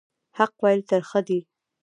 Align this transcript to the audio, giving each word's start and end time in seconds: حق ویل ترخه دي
حق 0.37 0.53
ویل 0.63 0.81
ترخه 0.89 1.19
دي 1.27 1.39